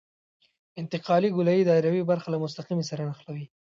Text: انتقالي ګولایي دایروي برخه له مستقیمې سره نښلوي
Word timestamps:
انتقالي 0.81 1.29
ګولایي 1.37 1.63
دایروي 1.69 2.03
برخه 2.11 2.27
له 2.31 2.37
مستقیمې 2.43 2.85
سره 2.91 3.01
نښلوي 3.09 3.45